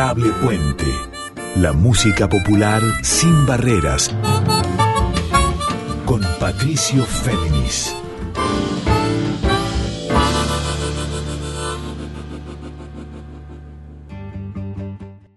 [0.00, 0.86] Adorable Puente.
[1.56, 4.10] La música popular sin barreras.
[6.06, 7.94] Con Patricio Féminis.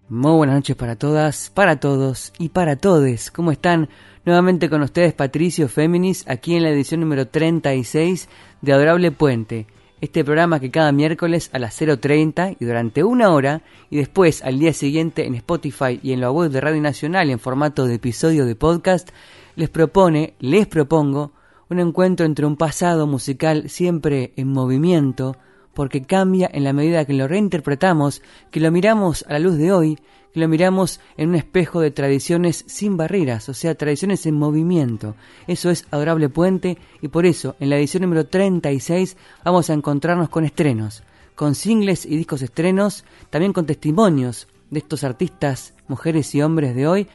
[0.08, 3.30] Muy buenas noches para todas, para todos y para todes.
[3.30, 3.90] ¿Cómo están?
[4.24, 8.30] Nuevamente con ustedes Patricio Féminis, aquí en la edición número 36
[8.62, 9.66] de Adorable Puente.
[10.04, 14.58] Este programa que cada miércoles a las 0.30 y durante una hora y después al
[14.58, 18.44] día siguiente en Spotify y en la web de Radio Nacional en formato de episodio
[18.44, 19.08] de podcast,
[19.56, 21.32] les propone, les propongo,
[21.70, 25.38] un encuentro entre un pasado musical siempre en movimiento,
[25.72, 29.72] porque cambia en la medida que lo reinterpretamos, que lo miramos a la luz de
[29.72, 29.98] hoy,
[30.34, 35.14] que lo miramos en un espejo de tradiciones sin barreras, o sea, tradiciones en movimiento.
[35.46, 40.28] Eso es Adorable Puente y por eso en la edición número 36 vamos a encontrarnos
[40.30, 41.04] con estrenos,
[41.36, 46.88] con singles y discos estrenos, también con testimonios de estos artistas, mujeres y hombres de
[46.88, 47.06] hoy.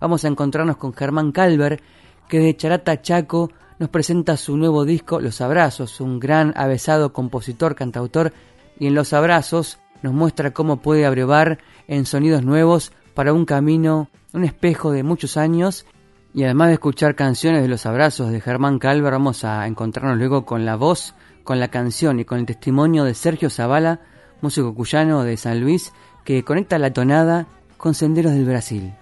[0.00, 1.80] Vamos a encontrarnos con Germán Calver,
[2.28, 7.76] que de Charata Chaco nos presenta su nuevo disco Los Abrazos, un gran avesado compositor,
[7.76, 8.32] cantautor,
[8.80, 14.10] y en Los Abrazos nos muestra cómo puede abrevar en sonidos nuevos para un camino,
[14.34, 15.86] un espejo de muchos años.
[16.34, 20.44] Y además de escuchar canciones de Los Abrazos de Germán Calver, vamos a encontrarnos luego
[20.44, 24.00] con la voz, con la canción y con el testimonio de Sergio Zavala,
[24.42, 25.90] músico cuyano de San Luis,
[26.22, 27.46] que conecta la tonada
[27.78, 28.92] con senderos del Brasil.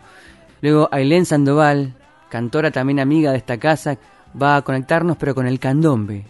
[0.61, 1.97] Luego Ailén Sandoval,
[2.31, 3.99] cantora también amiga de esta casa,
[4.41, 6.27] va a conectarnos pero con el candombe.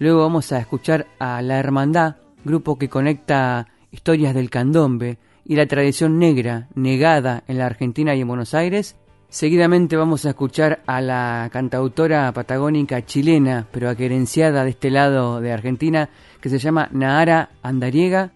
[0.00, 5.66] Luego vamos a escuchar a La Hermandad, grupo que conecta historias del candombe y la
[5.66, 8.96] tradición negra negada en la Argentina y en Buenos Aires.
[9.30, 15.52] Seguidamente vamos a escuchar a la cantautora patagónica chilena, pero aquerenciada de este lado de
[15.52, 16.08] Argentina,
[16.40, 18.32] que se llama Nahara Andariega,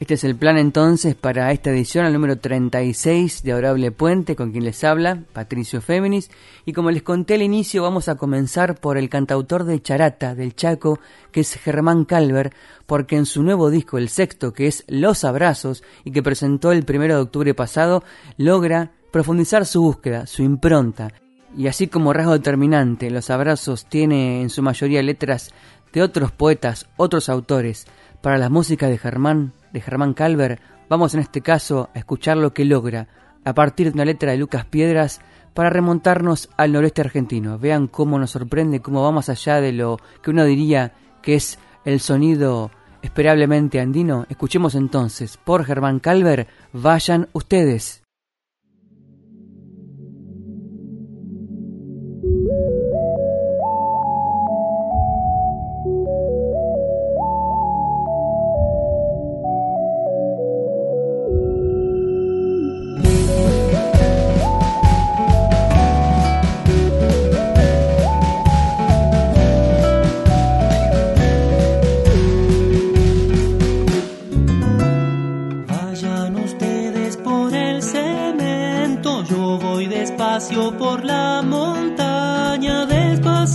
[0.00, 4.52] este es el plan entonces para esta edición, el número 36 de Adorable Puente, con
[4.52, 6.30] quien les habla, Patricio Féminis.
[6.64, 10.54] Y como les conté al inicio, vamos a comenzar por el cantautor de Charata, del
[10.54, 11.00] Chaco,
[11.32, 12.52] que es Germán Calver,
[12.86, 16.84] porque en su nuevo disco, el sexto, que es Los Abrazos, y que presentó el
[16.84, 18.04] primero de octubre pasado,
[18.36, 21.12] logra profundizar su búsqueda, su impronta.
[21.56, 25.50] Y así como rasgo determinante, Los Abrazos tiene en su mayoría letras
[25.92, 27.86] de otros poetas, otros autores.
[28.20, 32.54] Para la música de Germán, de Germán Calver, vamos en este caso a escuchar lo
[32.54, 33.08] que logra
[33.44, 35.20] a partir de una letra de Lucas Piedras
[35.54, 37.58] para remontarnos al noreste argentino.
[37.58, 40.92] Vean cómo nos sorprende, cómo va más allá de lo que uno diría
[41.22, 42.70] que es el sonido
[43.02, 44.26] esperablemente andino.
[44.28, 47.97] Escuchemos entonces por Germán Calver, vayan ustedes.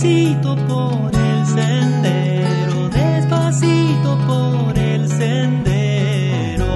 [0.04, 6.66] Despacito por el sendero, despacito por el sendero.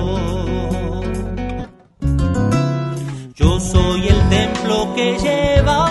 [3.35, 5.88] Yo soy el templo que lleva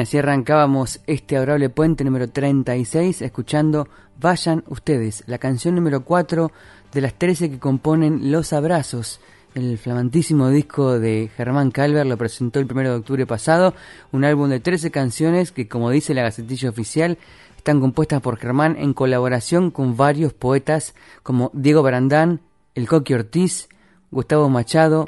[0.00, 3.88] así arrancábamos este adorable puente número 36 escuchando
[4.18, 6.50] Vayan ustedes, la canción número 4
[6.92, 9.20] de las 13 que componen Los Abrazos.
[9.54, 13.74] El flamantísimo disco de Germán Calver lo presentó el 1 de octubre pasado,
[14.12, 17.18] un álbum de 13 canciones que, como dice la Gacetilla Oficial,
[17.56, 22.40] están compuestas por Germán en colaboración con varios poetas como Diego Barandán,
[22.74, 23.68] El Coqui Ortiz,
[24.10, 25.06] Gustavo Machado,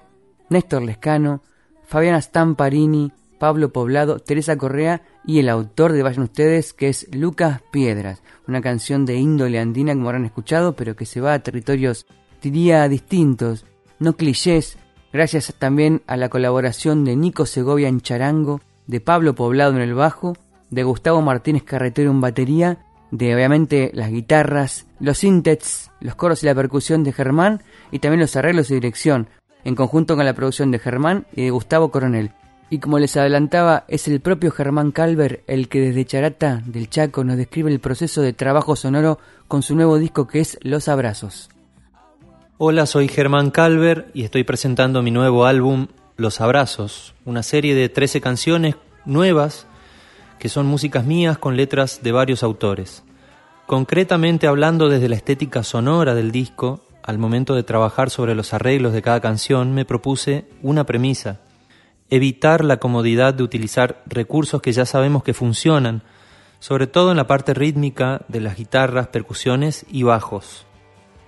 [0.50, 1.43] Néstor Lescano,
[1.87, 7.62] Fabiana Stamparini, Pablo Poblado, Teresa Correa y el autor de Vayan Ustedes, que es Lucas
[7.70, 12.06] Piedras, una canción de índole andina como habrán escuchado, pero que se va a territorios,
[12.43, 13.64] diría, distintos,
[13.99, 14.79] no clichés,
[15.12, 19.94] gracias también a la colaboración de Nico Segovia en charango, de Pablo Poblado en el
[19.94, 20.37] bajo,
[20.70, 22.79] de Gustavo Martínez Carretero en batería,
[23.11, 28.20] de obviamente las guitarras, los sintets, los coros y la percusión de Germán, y también
[28.20, 29.29] los arreglos y dirección,
[29.64, 32.32] en conjunto con la producción de Germán y de Gustavo Coronel.
[32.70, 37.24] Y como les adelantaba, es el propio Germán Calver el que desde Charata del Chaco
[37.24, 41.48] nos describe el proceso de trabajo sonoro con su nuevo disco que es Los Abrazos.
[42.58, 45.86] Hola, soy Germán Calver y estoy presentando mi nuevo álbum
[46.16, 48.74] Los Abrazos, una serie de 13 canciones
[49.06, 49.66] nuevas
[50.38, 53.02] que son músicas mías con letras de varios autores.
[53.66, 58.92] Concretamente hablando desde la estética sonora del disco, al momento de trabajar sobre los arreglos
[58.92, 61.40] de cada canción me propuse una premisa
[62.10, 66.02] evitar la comodidad de utilizar recursos que ya sabemos que funcionan,
[66.60, 70.66] sobre todo en la parte rítmica de las guitarras, percusiones y bajos.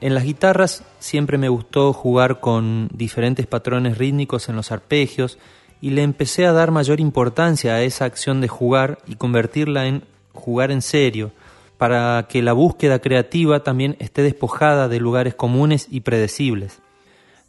[0.00, 5.38] En las guitarras siempre me gustó jugar con diferentes patrones rítmicos en los arpegios
[5.82, 10.04] y le empecé a dar mayor importancia a esa acción de jugar y convertirla en
[10.32, 11.32] jugar en serio,
[11.76, 16.80] para que la búsqueda creativa también esté despojada de lugares comunes y predecibles.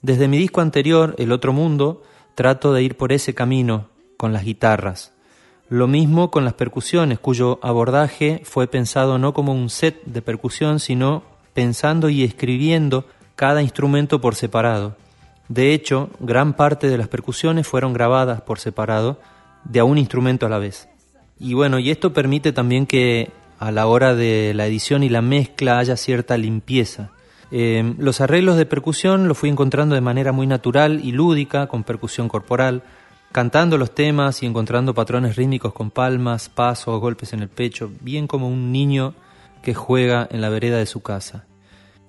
[0.01, 2.03] Desde mi disco anterior, El Otro Mundo,
[2.35, 5.13] trato de ir por ese camino con las guitarras.
[5.69, 10.79] Lo mismo con las percusiones, cuyo abordaje fue pensado no como un set de percusión,
[10.79, 11.23] sino
[11.53, 13.05] pensando y escribiendo
[13.35, 14.95] cada instrumento por separado.
[15.47, 19.19] De hecho, gran parte de las percusiones fueron grabadas por separado,
[19.63, 20.89] de a un instrumento a la vez.
[21.39, 25.21] Y bueno, y esto permite también que a la hora de la edición y la
[25.21, 27.11] mezcla haya cierta limpieza.
[27.51, 31.83] Em, los arreglos de percusión los fui encontrando de manera muy natural y lúdica, con
[31.83, 32.83] percusión corporal,
[33.33, 38.27] cantando los temas y encontrando patrones rítmicos con palmas, pasos, golpes en el pecho, bien
[38.27, 39.13] como un niño
[39.61, 41.45] que juega en la vereda de su casa.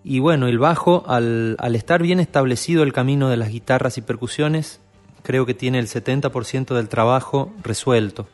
[0.05, 4.03] Y bueno, el bajo, al, al estar bien establecido el camino de las guitarras y
[4.03, 4.81] percusiones,
[5.23, 8.29] creo que tiene el 70% del trabajo resuelto.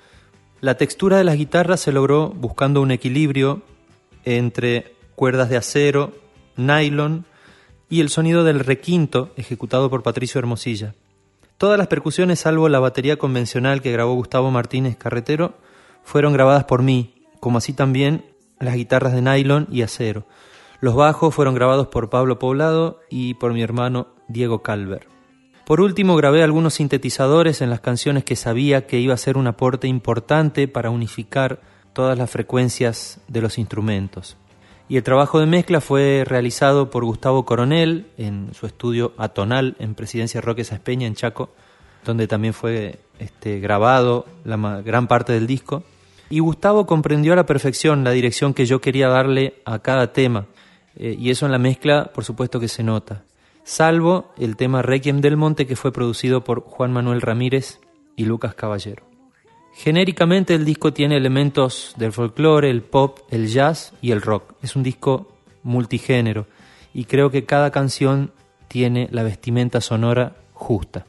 [0.61, 3.63] La textura de las guitarras se logró buscando un equilibrio
[4.25, 6.13] entre cuerdas de acero,
[6.59, 7.25] nylon
[7.89, 10.95] y el sonido del requinto ejecutado por Patricio Hermosilla.
[11.57, 15.55] Todas las percusiones, salvo la batería convencional que grabó Gustavo Martínez Carretero,
[16.05, 18.25] fueron grabadas por mí, como así también
[18.61, 20.27] las guitarras de nylon y acero.
[20.81, 25.09] Los bajos fueron grabados por Pablo Poblado y por mi hermano Diego Calver.
[25.67, 29.47] Por último, grabé algunos sintetizadores en las canciones que sabía que iba a ser un
[29.49, 31.61] aporte importante para unificar
[31.93, 34.37] todas las frecuencias de los instrumentos.
[34.89, 39.95] Y el trabajo de mezcla fue realizado por Gustavo Coronel en su estudio Atonal en
[39.95, 41.51] Presidencia Roque Saspeña en Chaco,
[42.07, 45.85] donde también fue este, grabado la gran parte del disco.
[46.31, 50.47] Y Gustavo comprendió a la perfección la dirección que yo quería darle a cada tema,
[50.97, 53.25] eh, y eso en la mezcla por supuesto que se nota,
[53.65, 57.81] salvo el tema Requiem del Monte que fue producido por Juan Manuel Ramírez
[58.17, 59.08] y Lucas Caballero.
[59.79, 64.55] Genéricamente el disco tiene elementos del folclore, el pop, el jazz y el rock.
[64.61, 65.29] Es un disco
[65.63, 66.49] multigénero
[66.93, 68.33] y creo que cada canción
[68.67, 71.07] tiene la vestimenta sonora justa.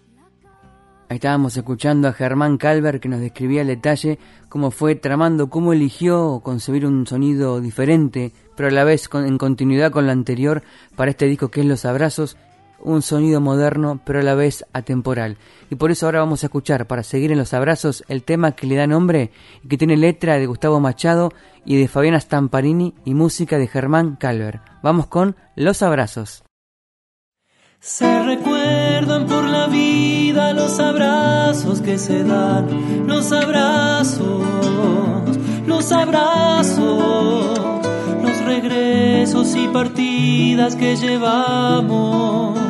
[1.09, 6.39] Estábamos escuchando a Germán Calver que nos describía el detalle cómo fue tramando, cómo eligió
[6.43, 10.61] concebir un sonido diferente, pero a la vez en continuidad con lo anterior
[10.95, 12.37] para este disco que es Los Abrazos.
[12.81, 15.37] un sonido moderno pero a la vez atemporal.
[15.69, 18.67] Y por eso ahora vamos a escuchar, para seguir en los abrazos, el tema que
[18.67, 19.31] le da nombre
[19.63, 21.31] y que tiene letra de Gustavo Machado
[21.65, 24.61] y de Fabiana Stamparini y música de Germán Calver.
[24.81, 26.43] Vamos con Los Abrazos.
[27.79, 34.43] Se recuerdan por la vida los abrazos que se dan, los abrazos,
[35.65, 37.59] los abrazos,
[38.21, 42.68] los regresos y partidas que llevamos.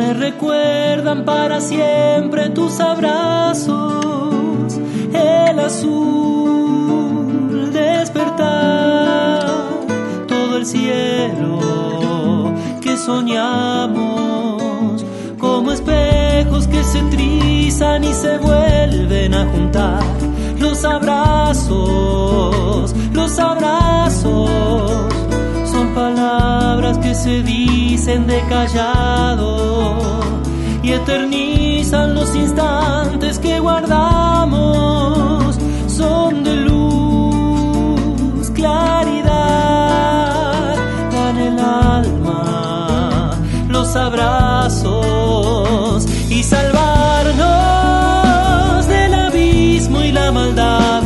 [0.00, 3.68] Me recuerdan para siempre tus abrazos,
[5.12, 6.90] el azul
[7.70, 9.46] despertar,
[10.26, 13.84] todo el cielo que soñamos,
[15.38, 20.02] como espejos que se trizan y se vuelven a juntar.
[20.58, 21.74] Los abrazos,
[23.12, 24.48] los abrazos,
[25.94, 30.20] palabras que se dicen de callado
[30.82, 35.56] y eternizan los instantes que guardamos.
[35.86, 39.24] Son de luz, claridad,
[41.12, 43.30] dan el alma,
[43.68, 44.96] los abrazos
[46.30, 47.36] y salvarnos
[48.88, 50.99] del abismo y la maldad.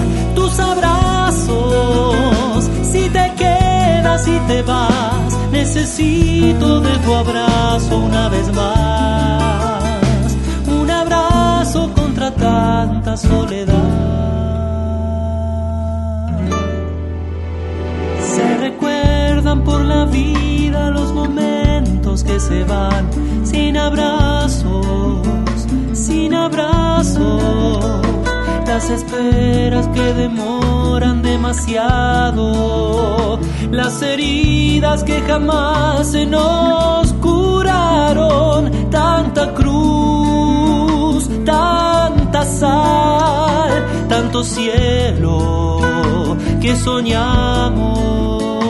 [4.15, 10.37] Quedas y te vas, necesito de tu abrazo una vez más.
[10.69, 13.75] Un abrazo contra tanta soledad.
[18.35, 23.09] Se recuerdan por la vida los momentos que se van
[23.45, 25.27] sin abrazos,
[25.93, 28.24] sin abrazos.
[28.75, 32.43] Las esperas que demoran demasiado,
[33.71, 48.64] las heridas que jamás se nos curaron, tanta cruz, tanta sal, tanto cielo que soñamos.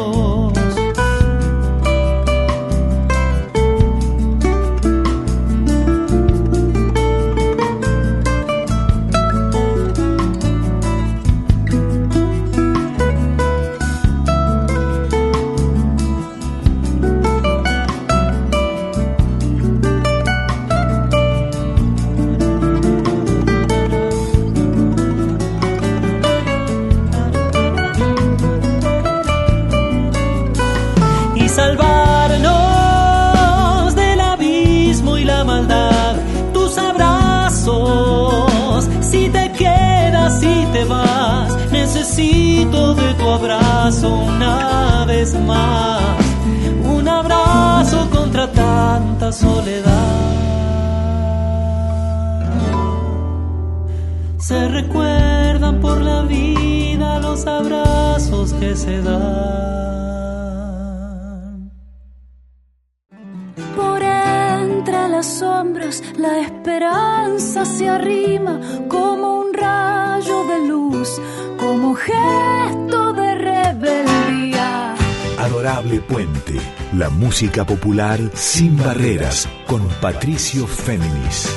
[77.34, 81.52] Música popular sin barreras, con Patricio Féminis.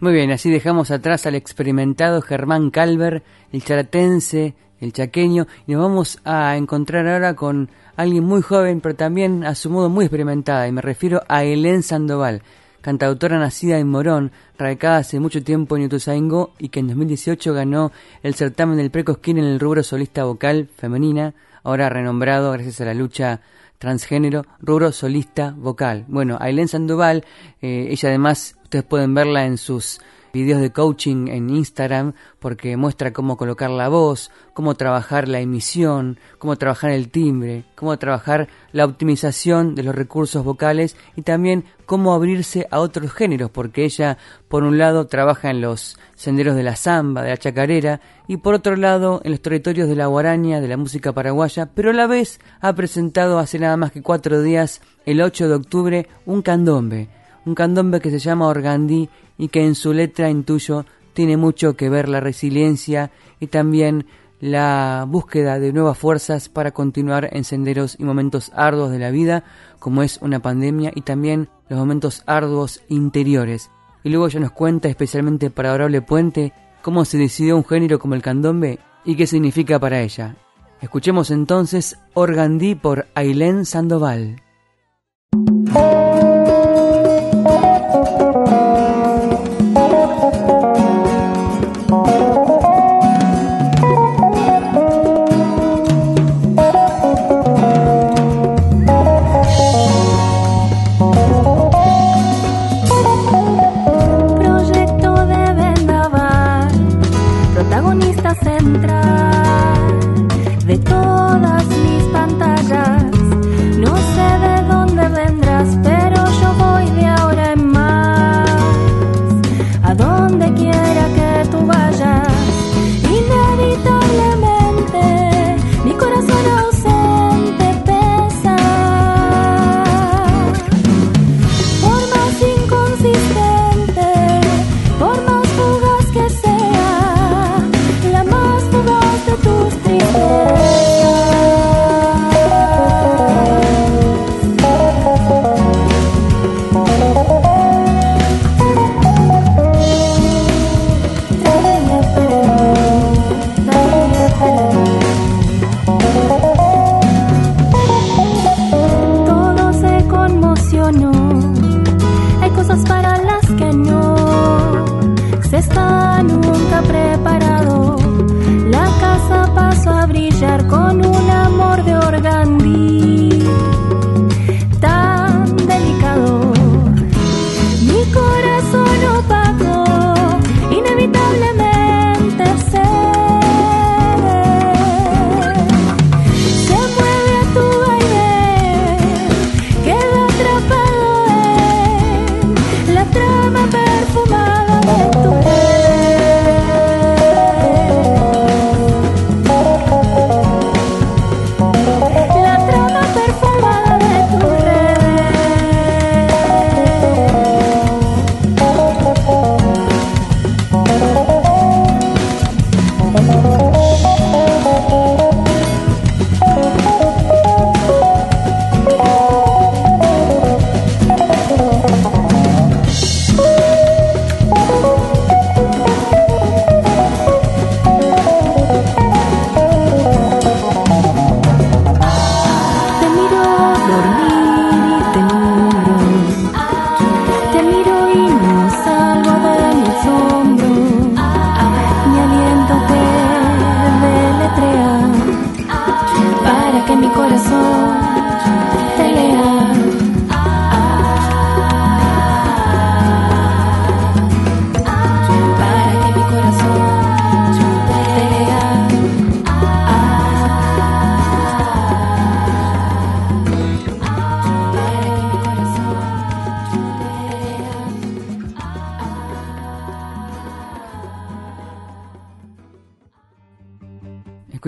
[0.00, 3.22] Muy bien, así dejamos atrás al experimentado Germán Calver,
[3.52, 8.96] el charatense, el chaqueño, y nos vamos a encontrar ahora con alguien muy joven, pero
[8.96, 12.42] también a su modo muy experimentada, y me refiero a Helen Sandoval,
[12.82, 17.92] cantautora nacida en Morón, radicada hace mucho tiempo en Ituzaingó y que en 2018 ganó
[18.22, 22.94] el certamen del Precosquín en el rubro solista vocal femenina, ahora renombrado gracias a la
[22.94, 23.40] lucha
[23.78, 26.04] transgénero, rubro solista vocal.
[26.08, 27.24] Bueno, Ailén Sandoval,
[27.62, 30.00] eh, ella además, ustedes pueden verla en sus
[30.32, 36.18] videos de coaching en Instagram porque muestra cómo colocar la voz, cómo trabajar la emisión,
[36.38, 42.14] cómo trabajar el timbre, cómo trabajar la optimización de los recursos vocales y también cómo
[42.14, 46.76] abrirse a otros géneros porque ella por un lado trabaja en los senderos de la
[46.76, 50.68] samba, de la chacarera y por otro lado en los territorios de la guaraña, de
[50.68, 54.80] la música paraguaya, pero a la vez ha presentado hace nada más que cuatro días,
[55.04, 57.08] el 8 de octubre, un candombe
[57.44, 59.08] un candombe que se llama Organdí
[59.38, 60.84] y que en su letra intuyo
[61.14, 64.06] tiene mucho que ver la resiliencia y también
[64.40, 69.44] la búsqueda de nuevas fuerzas para continuar en senderos y momentos arduos de la vida,
[69.78, 73.70] como es una pandemia, y también los momentos arduos interiores.
[74.02, 78.14] Y luego ella nos cuenta, especialmente para Adorable Puente, cómo se decidió un género como
[78.14, 80.34] el candombe y qué significa para ella.
[80.80, 84.42] Escuchemos entonces Organdí por Ailén Sandoval.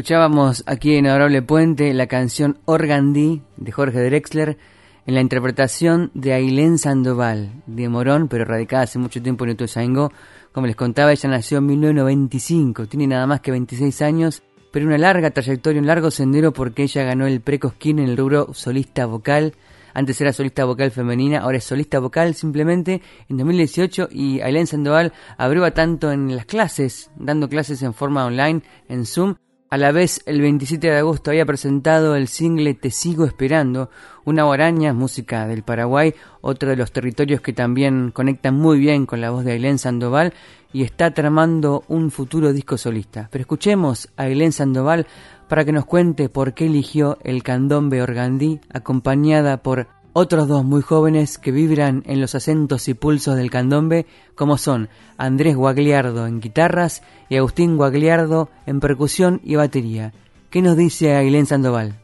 [0.05, 4.59] Escuchábamos aquí en Adorable Puente la canción Organdí de Jorge Drexler
[5.07, 10.13] en la interpretación de Ailén Sandoval, de Morón, pero radicada hace mucho tiempo en Ituzaingó.
[10.53, 14.99] Como les contaba, ella nació en 1995, tiene nada más que 26 años, pero una
[14.99, 19.55] larga trayectoria, un largo sendero porque ella ganó el Precosquín en el rubro solista vocal.
[19.95, 25.15] Antes era solista vocal femenina, ahora es solista vocal simplemente en 2018 y Ailén Sandoval
[25.39, 29.37] abrió tanto en las clases, dando clases en forma online, en Zoom,
[29.71, 33.91] a la vez, el 27 de agosto había presentado el single Te sigo esperando,
[34.25, 39.21] una guaraña, música del Paraguay, otro de los territorios que también conectan muy bien con
[39.21, 40.33] la voz de Ailén Sandoval
[40.73, 43.29] y está tramando un futuro disco solista.
[43.33, 45.07] Pero escuchemos a Ailén Sandoval
[45.49, 50.81] para que nos cuente por qué eligió el candombe organdí acompañada por otros dos muy
[50.81, 56.41] jóvenes que vibran en los acentos y pulsos del candombe, como son Andrés Guagliardo en
[56.41, 60.15] guitarras y Agustín Guagliardo en percusión y batería.
[60.51, 61.99] ¿Qué nos dice Ailén Sandoval?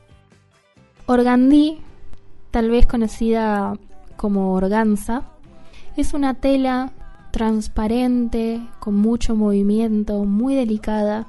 [1.07, 1.79] Organdí,
[2.51, 3.79] tal vez conocida
[4.17, 5.23] como organza,
[5.97, 6.91] es una tela
[7.31, 11.29] transparente, con mucho movimiento, muy delicada,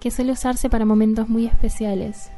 [0.00, 2.30] que suele usarse para momentos muy especiales,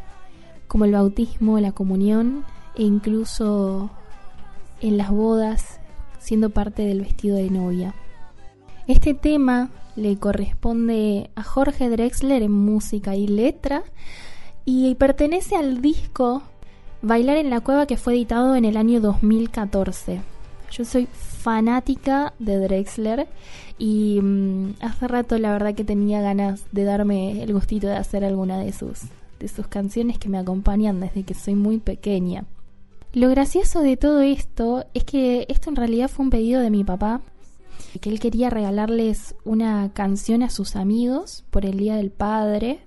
[0.69, 2.45] como el bautismo, la comunión
[2.77, 3.91] e incluso
[4.81, 5.81] en las bodas
[6.19, 7.95] siendo parte del vestido de novia.
[8.87, 13.83] Este tema le corresponde a Jorge Drexler en música y letra
[14.65, 16.43] y pertenece al disco
[17.03, 20.21] Bailar en la Cueva que fue editado en el año 2014.
[20.71, 23.29] Yo soy fanática de Drexler
[23.79, 28.25] y mm, hace rato la verdad que tenía ganas de darme el gustito de hacer
[28.25, 29.03] alguna de sus
[29.39, 32.45] de sus canciones que me acompañan desde que soy muy pequeña.
[33.17, 36.85] Lo gracioso de todo esto es que esto en realidad fue un pedido de mi
[36.85, 37.23] papá,
[38.03, 42.81] que él quería regalarles una canción a sus amigos por el Día del Padre.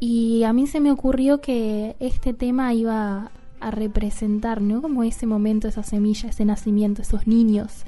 [0.00, 4.80] Y a mí se me ocurrió que este tema iba a representar, ¿no?
[4.80, 7.84] Como ese momento, esa semilla, ese nacimiento, esos niños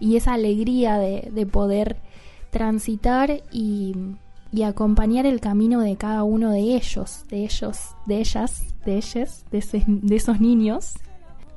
[0.00, 1.98] y esa alegría de, poder
[2.48, 3.94] transitar y,
[4.64, 10.16] acompañar el camino de cada uno de ellos, de ellos, de ellas, de ellos, de,
[10.16, 10.94] esos niños.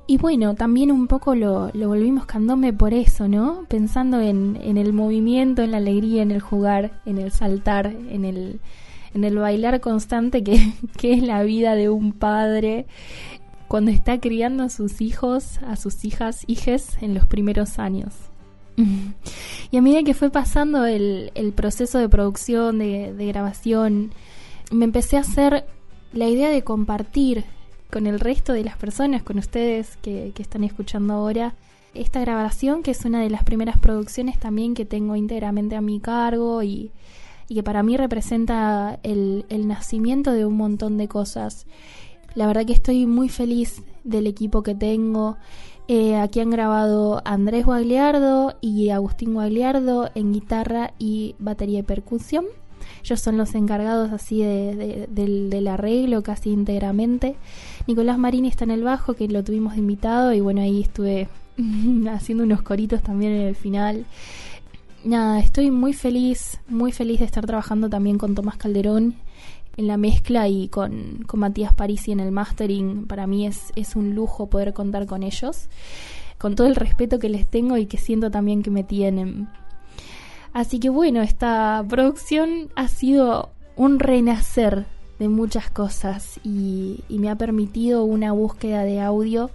[0.06, 3.66] Y bueno, también un poco lo, volvimos candombe por eso, ¿no?
[3.70, 8.60] Pensando en, el movimiento, en la alegría, en el jugar, en el saltar, en el,
[9.13, 12.86] en el bailar constante que, que es la vida de un padre
[13.68, 18.13] cuando está criando a sus hijos, a sus hijas, hijes en los primeros años.
[19.72, 24.13] Y a medida que fue pasando el, proceso de producción, de, grabación,
[24.72, 25.66] me empecé a hacer
[26.13, 27.44] la idea de compartir
[27.93, 31.53] con el resto de las personas, con ustedes que, están escuchando ahora,
[31.93, 35.99] esta grabación, que es una de las primeras producciones también que tengo íntegramente a mi
[35.99, 36.89] cargo y,
[37.47, 41.67] que para mí representa el, nacimiento de un montón de cosas.
[42.34, 45.38] La verdad que estoy muy feliz del equipo que tengo
[45.88, 52.45] eh, aquí han grabado Andrés Guagliardo y Agustín Guagliardo en guitarra y batería y percusión.
[53.04, 57.36] Ellos son los encargados así del, arreglo casi íntegramente.
[57.88, 61.28] Nicolás Marini está en el bajo, que lo tuvimos de invitado, y bueno, ahí estuve
[62.12, 64.06] haciendo unos coritos también en el final.
[65.04, 69.15] Nada, estoy muy feliz, muy feliz de estar trabajando también con Tomás Calderón
[69.76, 73.06] en la mezcla y con, con Matías Parisi en el mastering.
[73.06, 75.67] Para mí es, es un lujo poder contar con ellos,
[76.38, 79.50] con todo el respeto que les tengo y que siento también que me tienen.
[80.54, 84.86] Así que bueno, esta producción ha sido un renacer
[85.18, 89.50] de muchas cosas y, me ha permitido una búsqueda de audio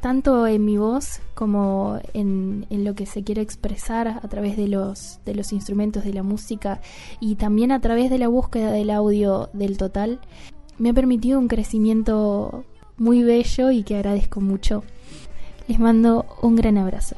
[0.00, 5.18] tanto en mi voz como en, lo que se quiere expresar a través de los,
[5.26, 6.80] de los instrumentos de la música
[7.20, 10.20] y también a través de la búsqueda del audio del total,
[10.78, 12.64] me ha permitido un crecimiento
[12.96, 14.84] muy bello y que agradezco mucho.
[15.66, 17.16] Les mando un gran abrazo.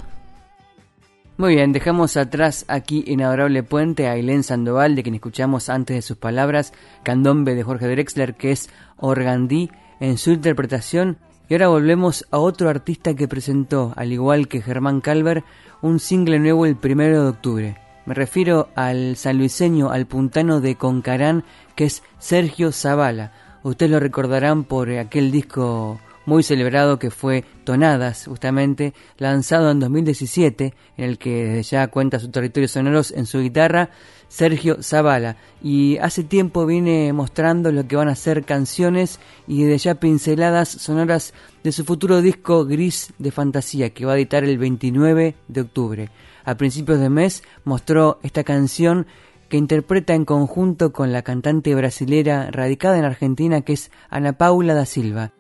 [1.40, 5.96] Muy bien, dejamos atrás aquí en Adorable Puente a Ailén Sandoval, de quien escuchamos antes
[5.96, 11.16] de sus palabras, Candombe de Jorge Drexler, que es Organdí en su interpretación
[11.48, 15.42] y ahora volvemos a otro artista que presentó, al igual que Germán Calver,
[15.80, 17.78] un single nuevo el primero de octubre.
[18.04, 23.32] Me refiero al sanluiseño, al puntano de Concarán, que es Sergio Zavala.
[23.62, 25.98] Ustedes lo recordarán por aquel disco
[26.30, 32.30] muy celebrado que fue Tonadas, justamente lanzado en 2017, en el que ya cuenta sus
[32.30, 33.90] territorios sonoros en su guitarra
[34.28, 39.78] Sergio Zavala y hace tiempo viene mostrando lo que van a ser canciones y desde
[39.78, 44.56] ya pinceladas sonoras de su futuro disco Gris de Fantasía que va a editar el
[44.56, 46.10] 29 de octubre.
[46.44, 49.08] A principios de mes mostró esta canción
[49.48, 54.74] que interpreta en conjunto con la cantante brasilera radicada en Argentina que es Ana Paula
[54.74, 55.32] da Silva.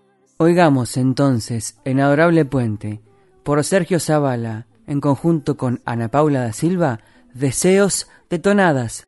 [0.42, 3.02] Oigamos entonces en Adorable Puente
[3.42, 7.00] por Sergio Zavala en conjunto con Ana Paula da Silva
[7.34, 9.04] Deseos detonadas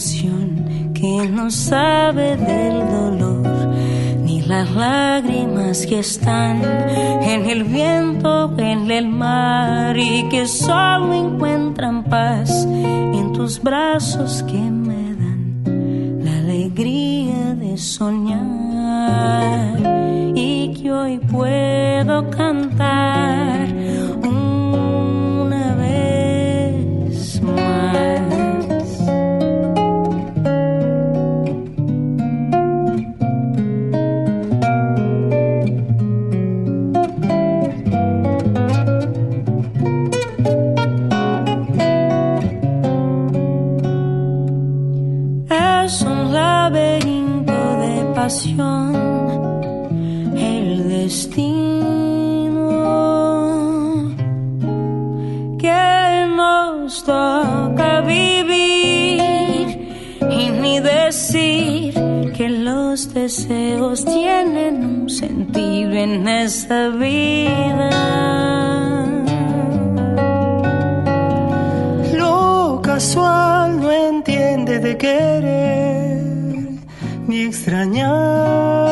[0.00, 3.68] que no sabe del dolor,
[4.24, 6.62] ni las lágrimas que están
[7.22, 14.58] en el viento, en el mar, y que solo encuentran paz en tus brazos que
[14.58, 18.40] me dan la alegría de soñar
[20.34, 21.79] y que hoy puedo
[63.30, 67.90] deseos tienen un sentido en esta vida.
[72.12, 76.22] Lo casual no entiende de querer
[77.28, 78.90] ni extrañar.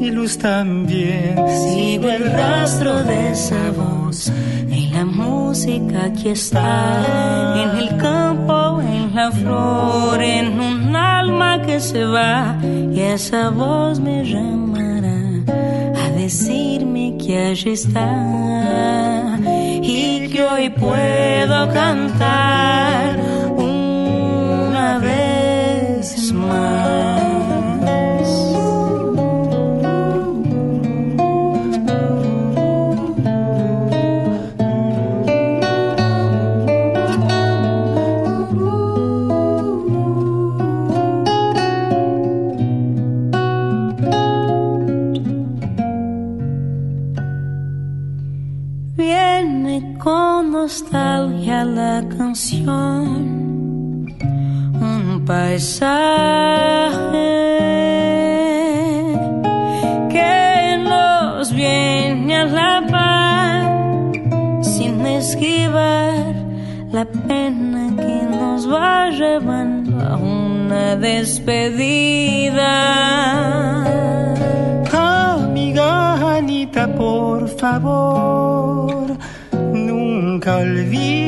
[0.00, 1.36] y luz también.
[1.48, 3.73] Sigo el rastro de esa la
[5.64, 7.54] música que está.
[7.56, 12.58] En el campo, en la flor, en un alma que se va.
[12.62, 15.20] Y esa voz me llamará
[16.02, 19.38] a decirme que allí está.
[19.82, 23.18] Y que hoy puedo cantar
[23.56, 27.73] una vez más.
[55.26, 55.88] Paisaje
[60.10, 66.34] que nos viene a la paz sin esquivar
[66.92, 72.72] la pena que nos va llevando a una despedida.
[74.92, 79.16] Amiga Anita, por favor
[79.72, 81.23] nunca olvides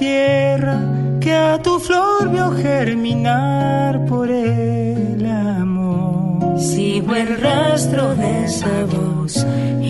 [0.00, 0.78] tierra
[1.20, 6.58] que a tu flor vio germinar por el amor.
[6.58, 9.34] Sigo el rastro de esa voz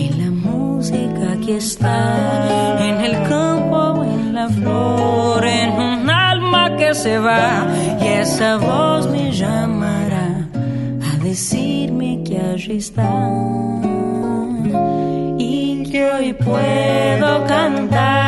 [0.01, 1.99] en la música que está
[2.87, 7.65] en el campo, en la flor, en un alma que se va
[8.03, 10.29] y esa voz me llamará
[11.09, 13.13] a decirme que allí está
[15.37, 18.20] y que hoy puedo cantar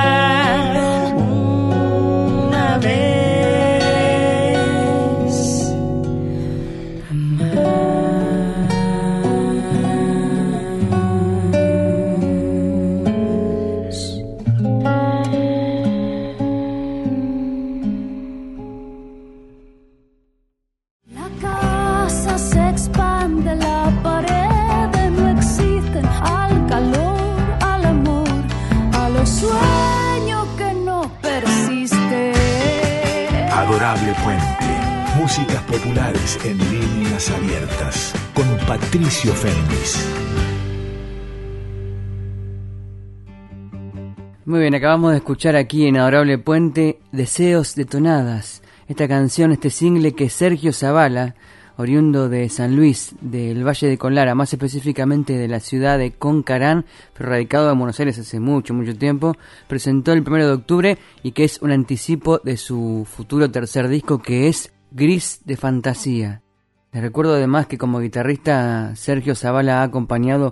[44.53, 48.61] Muy bien, acabamos de escuchar aquí en Adorable Puente Deseos de Tonadas.
[48.87, 51.33] Esta canción, este single que Sergio Zavala,
[51.75, 56.85] oriundo de San Luis, del Valle de Conlara, más específicamente de la ciudad de Concarán,
[57.17, 59.35] pero radicado en Buenos Aires hace mucho, mucho tiempo,
[59.67, 64.21] presentó el 1 de octubre y que es un anticipo de su futuro tercer disco
[64.21, 66.43] que es Gris de Fantasía.
[66.91, 70.51] Les recuerdo además que como guitarrista Sergio Zavala ha acompañado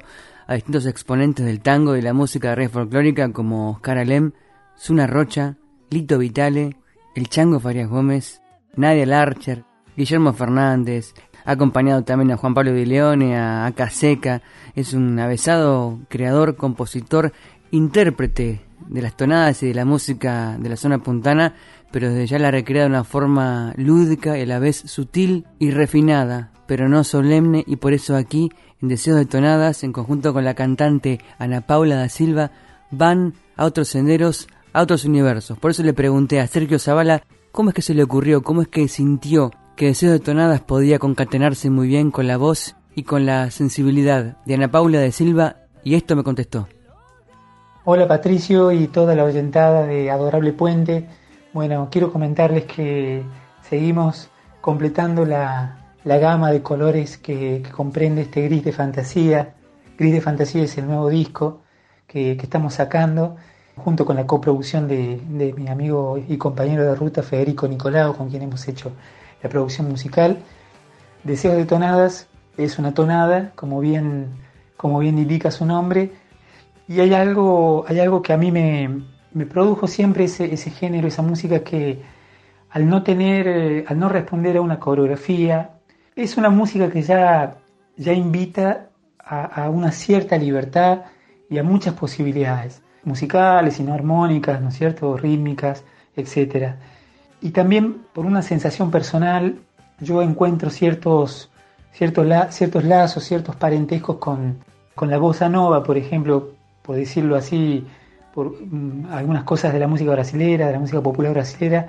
[0.51, 4.33] a distintos exponentes del tango y la música de red folclórica como Oscar Alem,
[4.77, 5.55] Zuna Rocha,
[5.89, 6.75] Lito Vitale,
[7.15, 8.41] El Chango Farias Gómez,
[8.75, 9.63] Nadia Larcher,
[9.95, 11.13] Guillermo Fernández,
[11.45, 14.41] ha acompañado también a Juan Pablo de Leone, a Aca Seca,
[14.75, 17.31] es un avesado creador, compositor,
[17.71, 18.59] intérprete
[18.89, 21.55] de las tonadas y de la música de la zona puntana
[21.91, 25.71] pero desde ya la recrea de una forma lúdica y a la vez sutil y
[25.71, 28.49] refinada, pero no solemne, y por eso aquí,
[28.81, 32.51] en Deseos de Tonadas, en conjunto con la cantante Ana Paula da Silva,
[32.91, 35.59] van a otros senderos, a otros universos.
[35.59, 38.69] Por eso le pregunté a Sergio Zavala cómo es que se le ocurrió, cómo es
[38.69, 43.25] que sintió que Deseos de Tonadas podía concatenarse muy bien con la voz y con
[43.25, 46.69] la sensibilidad de Ana Paula de Silva, y esto me contestó.
[47.83, 51.09] Hola Patricio y toda la oyentada de Adorable Puente.
[51.51, 53.25] Bueno, quiero comentarles que
[53.61, 54.29] seguimos
[54.61, 59.53] completando la, gama de colores que, comprende este gris de fantasía.
[59.97, 61.61] Gris de fantasía es el nuevo disco
[62.07, 63.37] que, estamos sacando
[63.75, 68.43] junto con la coproducción de, mi amigo y compañero de ruta Federico Nicolau, con quien
[68.43, 68.91] hemos hecho
[69.41, 70.39] la producción musical.
[71.23, 74.29] Deseos de tonadas es una tonada, como bien,
[74.77, 76.11] como bien indica su nombre,
[76.87, 81.21] y hay algo, hay algo que a mí me, produjo siempre ese, ese, género, esa
[81.21, 82.01] música que
[82.69, 85.71] al no tener, eh, al no responder a una coreografía,
[86.23, 87.57] es una música que ya,
[87.97, 91.03] ya invita a, una cierta libertad
[91.49, 95.83] y a muchas posibilidades, musicales y no armónicas, ¿no es cierto?, rítmicas,
[96.15, 96.73] etc.
[97.41, 99.59] Y también por una sensación personal,
[99.99, 101.49] yo encuentro ciertos,
[101.93, 104.57] ciertos, ciertos lazos, ciertos parentescos con,
[104.95, 107.85] con la bossa nova, por ejemplo, por decirlo así,
[108.33, 111.87] por mm, algunas cosas de la música brasilera, de la música popular brasilera,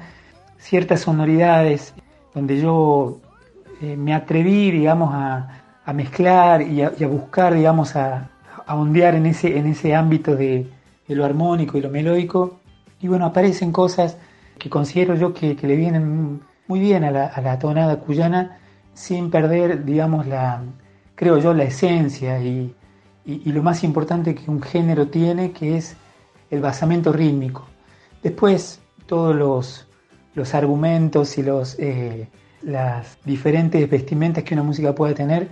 [0.58, 1.92] ciertas sonoridades
[2.34, 3.18] donde yo
[3.82, 5.58] eh, me atreví, digamos, a,
[5.92, 8.30] mezclar y a, buscar, digamos, a,
[8.64, 10.70] a, ondear en ese, en ese ámbito de,
[11.08, 12.60] lo armónico y lo melódico.
[13.00, 14.16] Y bueno, aparecen cosas
[14.56, 18.58] que considero yo que, le vienen muy bien a la, a la tonada cuyana
[18.94, 20.62] sin perder, digamos, la,
[21.16, 22.72] creo yo, la esencia y,
[23.24, 25.96] y, lo más importante que un género tiene, que es
[26.50, 27.66] el basamento rítmico.
[28.22, 29.88] Después, todos los,
[30.36, 32.28] los argumentos y los, eh,
[32.62, 35.48] las diferentes vestimentas que una música puede tener,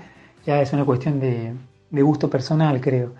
[0.47, 1.53] ya es una cuestión de,
[1.91, 3.13] de gusto personal, creo.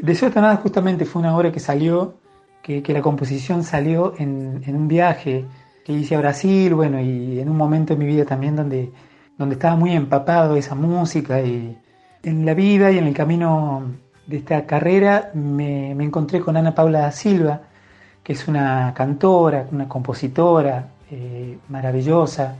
[0.00, 2.14] De cierta nada justamente fue una obra que salió,
[2.62, 5.44] que, la composición salió en, un viaje
[5.84, 8.90] que hice a Brasil, bueno, y en un momento en mi vida también donde,
[9.36, 11.76] donde estaba muy empapado de esa música y,
[12.22, 13.82] en la vida y en el camino
[14.26, 17.62] de esta carrera me, encontré con Ana Paula Silva,
[18.22, 22.54] que es una cantora, una compositora eh, maravillosa,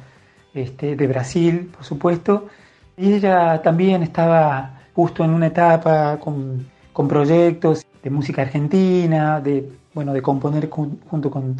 [0.54, 2.48] este, de Brasil, por supuesto,
[2.96, 6.70] y ella también estaba justo en una etapa con,
[7.08, 11.56] proyectos de música argentina, de, bueno, de componer junto con,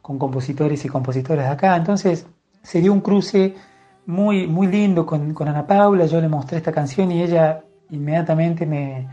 [0.00, 2.26] compositores y compositoras de acá, entonces
[2.62, 3.56] se dio un cruce
[4.06, 9.08] muy, muy lindo con, Ana Paula, yo le mostré esta canción y ella inmediatamente me,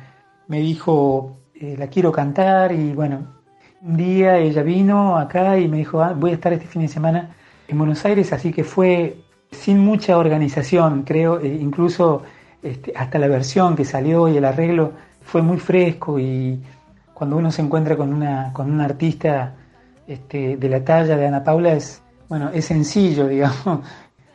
[0.47, 3.25] dijo, eh, la quiero cantar y bueno,
[3.81, 6.87] un día ella vino acá y me dijo, ah, voy a estar este fin de
[6.87, 7.35] semana
[7.67, 9.22] en Buenos Aires, así que fue
[9.53, 12.23] sin mucha organización, creo, e incluso
[12.61, 16.61] este, hasta la versión que salió y el arreglo fue muy fresco y
[17.13, 19.55] cuando uno se encuentra con una, con un artista
[20.07, 23.79] este, de la talla de Ana Paula es, bueno, es sencillo, digamos,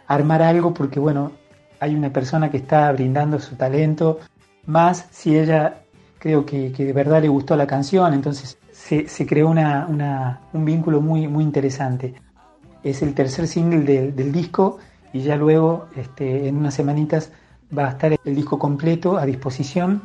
[0.06, 1.32] armar algo porque, bueno,
[1.80, 4.20] hay una persona que está brindando su talento,
[4.66, 5.82] más si ella
[6.18, 11.28] creo que, de verdad le gustó la canción, entonces se, creó una, un vínculo muy,
[11.28, 12.14] muy interesante.
[12.82, 14.78] Es el tercer single del, disco
[15.18, 17.32] y ya luego, este, en unas semanitas,
[17.76, 20.02] va a estar el disco completo a disposición.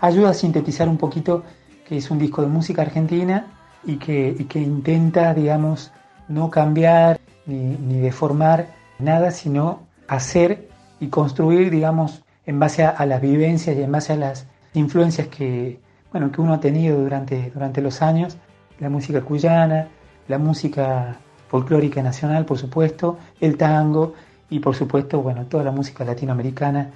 [0.00, 1.44] Ayuda a sintetizar un poquito
[1.86, 3.46] que es un disco de música argentina
[3.84, 5.92] y que, que intenta, digamos,
[6.28, 13.20] no cambiar ni, ni deformar nada sino hacer y construir, digamos, en base a, las
[13.20, 15.78] vivencias y en base a las influencias que,
[16.10, 18.36] bueno, que uno ha tenido durante, durante los años,
[18.80, 19.88] la música cuyana,
[20.26, 21.16] la música
[21.48, 24.14] folclórica nacional, por supuesto, el tango
[24.50, 26.90] y por supuesto, bueno, toda la música latinoamericana.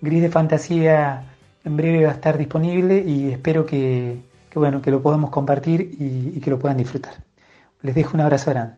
[0.00, 1.24] Gris de Fantasía
[1.64, 4.20] en breve va a estar disponible y espero que,
[4.54, 7.14] bueno, que lo podamos compartir y, y que lo puedan disfrutar.
[7.82, 8.76] Les dejo un abrazo grande.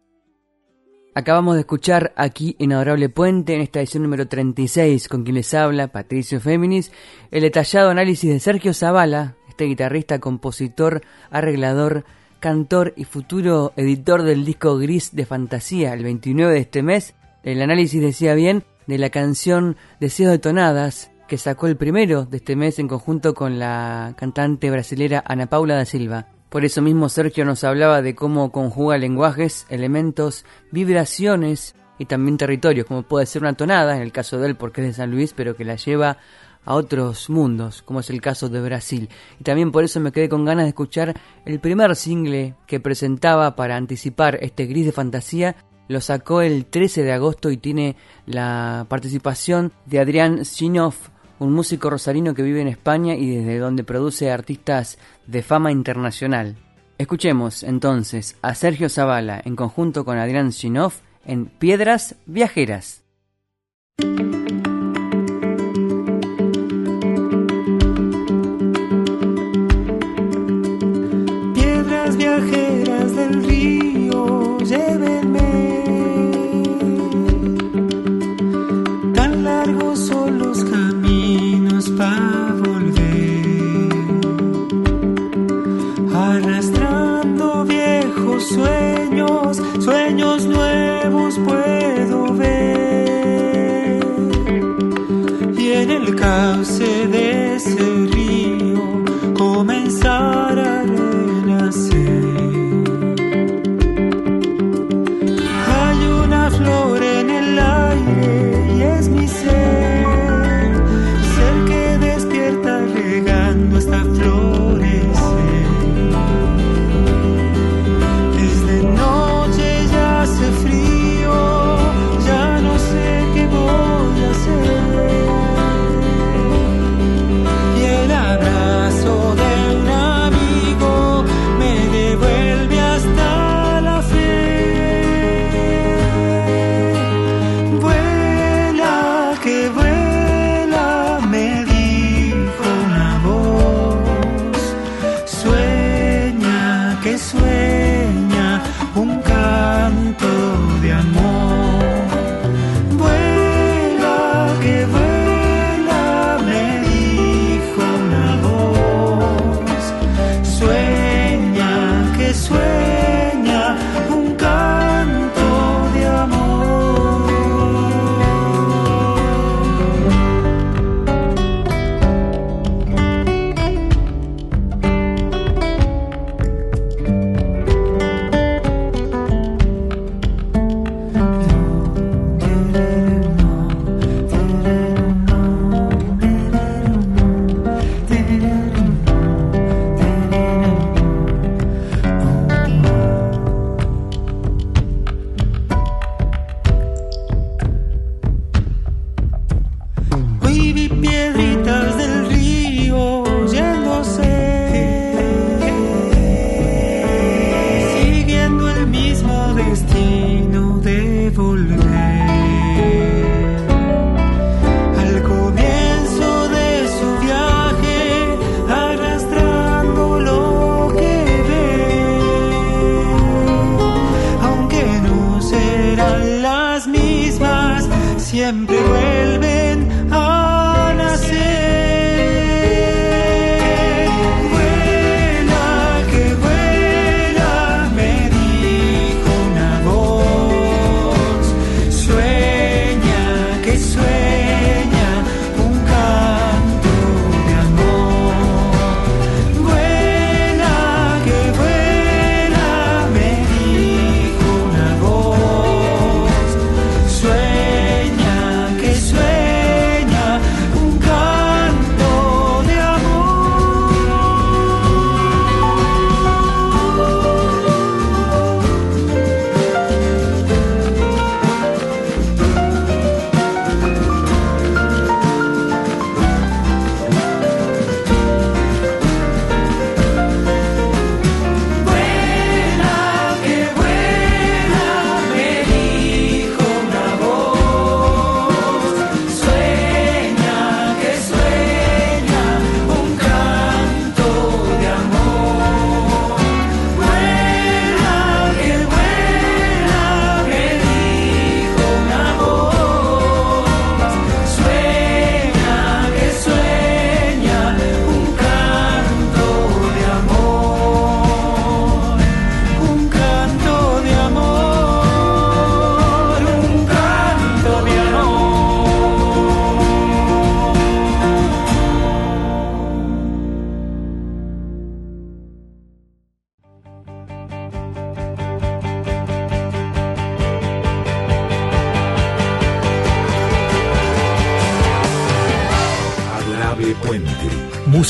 [1.13, 5.53] Acabamos de escuchar aquí en Adorable Puente, en esta edición número 36, con quien les
[5.55, 6.93] habla, Patricio Féminis,
[7.33, 12.05] el detallado análisis de Sergio Zavala, este guitarrista, compositor, arreglador,
[12.39, 17.15] cantor y futuro editor del disco Gris de Fantasía, el 29 de este mes.
[17.43, 22.37] El análisis decía bien de la canción Deseos de Tonadas, que sacó el primero de
[22.37, 26.27] este mes en conjunto con la cantante brasilera Ana Paula da Silva.
[26.51, 32.87] Por eso mismo Sergio nos hablaba de cómo conjuga lenguajes, elementos, vibraciones y también territorios,
[32.87, 35.33] como puede ser una tonada, en el caso de él porque es de San Luis,
[35.33, 36.19] pero que la lleva
[36.65, 39.09] a otros mundos, como es el caso de Brasil.
[39.39, 41.15] Y también por eso me quedé con ganas de escuchar
[41.47, 45.57] el primer single que presentaba para anticipar este gris de fantasía,
[45.91, 51.09] lo sacó el 13 de agosto y tiene la participación de Adrián Sinoff,
[51.41, 56.55] un músico rosarino que vive en España y desde donde produce artistas de fama internacional.
[56.97, 63.03] Escuchemos entonces a Sergio Zavala en conjunto con Adrián Sinoff en Piedras Viajeras.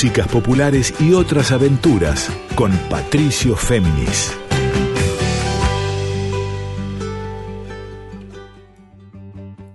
[0.03, 4.35] músicas populares y otras aventuras con Patricio Féminis.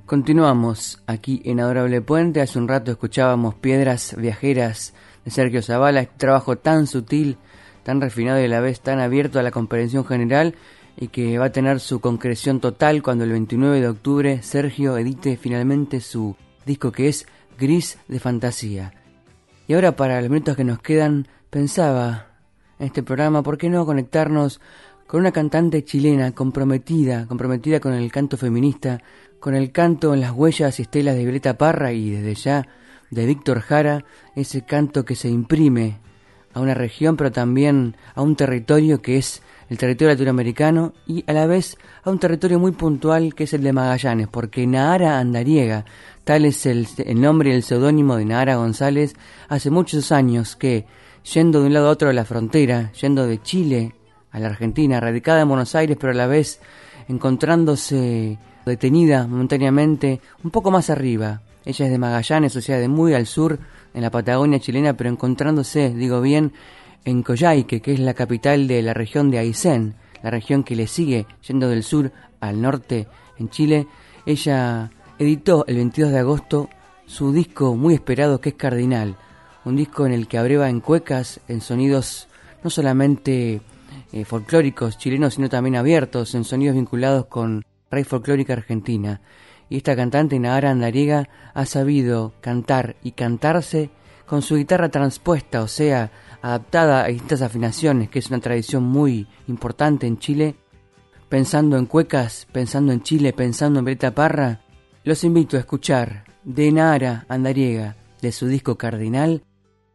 [0.07, 2.41] Continuamos aquí en Adorable Puente.
[2.41, 7.38] Hace un rato escuchábamos Piedras Viajeras de Sergio Zavala, este trabajo tan sutil,
[7.84, 10.55] tan refinado y a la vez tan abierto a la comprensión general
[10.97, 15.38] y que va a tener su concreción total cuando el 29 de octubre Sergio edite
[15.38, 17.28] finalmente su disco que es
[17.59, 19.05] Gris de Fantasía.
[19.68, 22.28] Y ahora para los minutos que nos quedan, pensaba
[22.78, 24.61] en este programa, ¿por qué no conectarnos
[25.07, 29.01] con una cantante chilena comprometida, comprometida con el canto feminista,
[29.39, 32.68] con el canto en las huellas y estelas de Violeta Parra y desde ya
[33.11, 34.03] de Víctor Jara,
[34.36, 35.99] ese canto que se imprime
[36.53, 41.34] a una región, pero también a un territorio que es el territorio latinoamericano y a
[41.34, 45.86] la vez a un territorio muy puntual que es el de Magallanes, porque Nahara Andariega,
[46.24, 49.16] tal es el, el nombre y el seudónimo de Nahara González,
[49.47, 50.86] hace muchos años que,
[51.34, 53.95] yendo de un lado a otro de la frontera, yendo de Chile
[54.32, 56.59] a la Argentina, radicada en Buenos Aires, pero a la vez
[57.07, 61.41] encontrándose detenida momentáneamente un poco más arriba.
[61.63, 63.59] Ella es de Magallanes, o sea, de muy al sur,
[63.93, 66.51] en la Patagonia chilena, pero encontrándose, digo bien,
[67.06, 70.88] en Coyhaique, que es la capital de la región de Aysén, la región que le
[70.88, 73.88] sigue yendo del sur al norte en Chile.
[74.26, 76.70] Ella editó el 22 de agosto
[77.06, 79.16] su disco muy esperado que es Cardinal,
[79.64, 82.28] un disco en el que abreva en cuecas, en sonidos
[82.64, 83.62] no solamente
[84.12, 89.22] eh, folclóricos chilenos, sino también abiertos, en sonidos vinculados con raíz folclórica argentina.
[89.70, 93.89] Y esta cantante Nahara Andariega ha sabido cantar y cantarse
[94.26, 96.12] con su guitarra transpuesta, o sea,
[96.46, 100.56] adaptada a distintas afinaciones, que es una tradición muy importante en Chile.
[101.28, 104.62] Pensando en cuecas, pensando en Chile, pensando en Breta Parra,
[105.04, 109.41] los invito a escuchar de Nahara Andariega, de su disco Cardinal,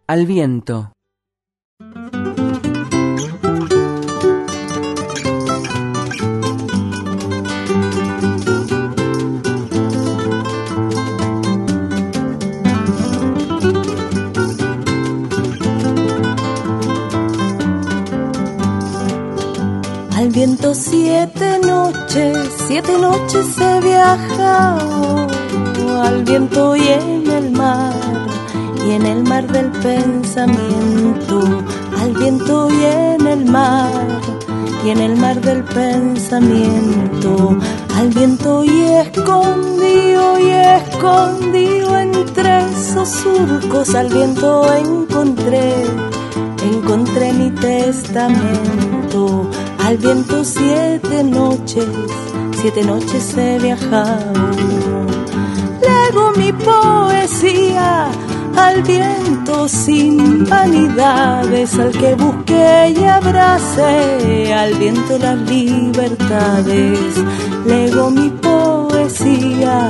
[0.08, 0.90] Al viento.
[20.32, 25.26] Viento siete noches, siete noches he viajado
[26.02, 27.92] al viento y en el mar,
[28.86, 31.40] y en el mar del pensamiento,
[32.00, 33.90] al viento y en el mar,
[34.84, 37.56] y en el mar del pensamiento,
[37.96, 45.74] al viento y escondido y escondido entre esos surcos, al viento encontré,
[46.62, 49.50] encontré mi testamento
[49.90, 51.84] al viento siete noches,
[52.60, 54.32] siete noches he viajado.
[55.82, 58.06] Lego mi poesía
[58.56, 67.24] al viento sin vanidades, al que busque y abrace al viento las libertades.
[67.66, 69.88] Lego mi poesía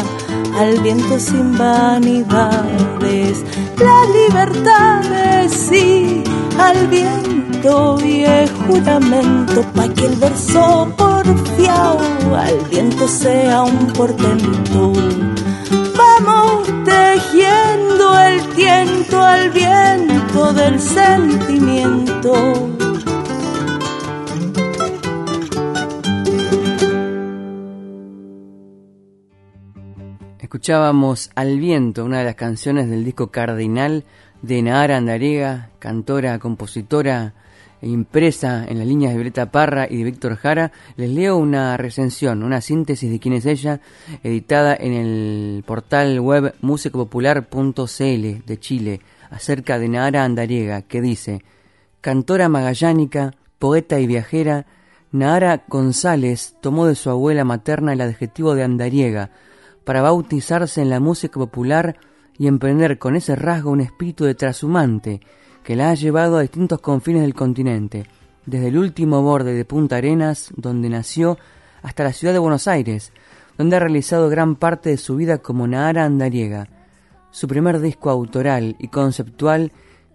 [0.58, 3.44] al viento sin vanidades,
[3.76, 6.24] las libertades sí,
[6.58, 7.29] al viento
[7.62, 11.98] y el juramento pa' que el verso porfiao
[12.34, 14.92] al viento sea un portento.
[15.94, 22.32] Vamos tejiendo el tiento al viento del sentimiento.
[30.38, 34.04] Escuchábamos Al viento, una de las canciones del disco Cardinal
[34.40, 37.34] de Nahara Andariega, cantora, compositora,
[37.82, 42.42] impresa en las líneas de Violeta Parra y de Víctor Jara, les leo una recensión,
[42.42, 43.80] una síntesis de quién es ella,
[44.22, 49.00] editada en el portal web musicopopular.cl de Chile,
[49.30, 51.42] acerca de Nahara Andariega, que dice,
[52.00, 54.66] cantora magallánica, poeta y viajera,
[55.12, 59.30] Nahara González tomó de su abuela materna el adjetivo de andariega
[59.84, 61.96] para bautizarse en la música popular
[62.38, 65.20] y emprender con ese rasgo un espíritu de trashumante
[65.64, 68.06] que la ha llevado a distintos confines del continente,
[68.46, 71.38] desde el último borde de Punta Arenas, donde nació,
[71.82, 73.12] hasta la ciudad de Buenos Aires,
[73.56, 76.68] donde ha realizado gran parte de su vida como Nahara Andariega.
[77.30, 79.72] Su primer disco autoral y conceptual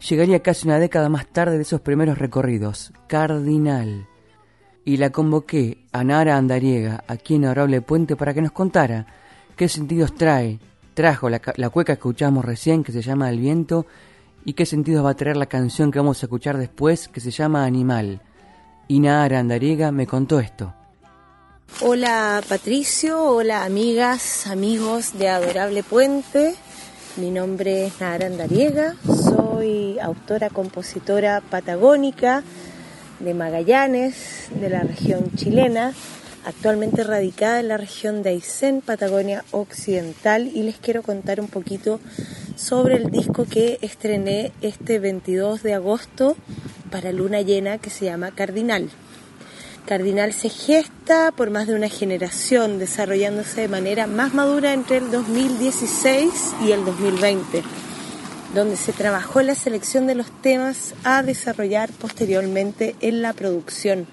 [0.10, 4.08] llegaría casi una década más tarde de esos primeros recorridos, Cardinal.
[4.84, 9.08] Y la convoqué a Nahara Andariega, aquí en Adorable Puente, para que nos contara
[9.56, 10.60] qué sentidos trae,
[10.93, 13.86] trajo la, la cueca que escuchamos recién, que se llama El Viento,
[14.46, 17.32] y qué sentido va a traer la canción que vamos a escuchar después, que se
[17.32, 18.22] llama Animal.
[18.88, 20.74] Y Nahara Andariega me contó esto.
[21.82, 26.56] Hola Patricio, hola amigas, amigos de Adorable Puente.
[27.18, 32.43] Mi nombre es Nahara Andariega, soy autora, compositora patagónica
[33.20, 35.93] de Magallanes, de la región chilena.
[36.46, 42.00] Actualmente radicada en la región de Aysén, Patagonia Occidental, y les quiero contar un poquito
[42.56, 46.38] sobre el disco que estrené este 22 de agosto
[46.91, 48.89] para Luna Llena que se llama Cardinal.
[49.86, 55.12] Cardinal se gesta por más de una generación, desarrollándose de manera más madura entre el
[55.12, 56.32] 2016
[56.66, 57.64] y el 2020,
[58.56, 64.08] donde se trabajó la selección de los temas a desarrollar posteriormente en la producción.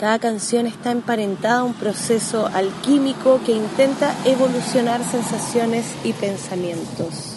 [0.00, 7.36] Cada canción está emparentada a un proceso alquímico que intenta evolucionar sensaciones y pensamientos,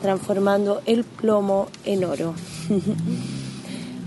[0.00, 2.34] transformando el plomo en oro.